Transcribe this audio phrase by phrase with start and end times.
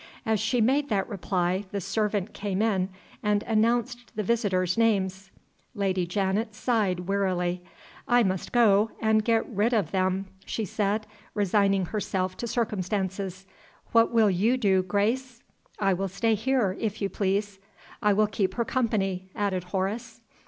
[0.25, 2.89] As she made that reply, the servant came in,
[3.21, 5.29] and announced the visitors' names.
[5.75, 7.61] Lady Janet sighed wearily.
[8.07, 13.45] "I must go and get rid of them," she said, resigning herself to circumstances.
[13.91, 15.43] "What will you do, Grace?"
[15.77, 17.59] "I will stay here, if you please."
[18.01, 20.21] "I will keep her company," added Horace.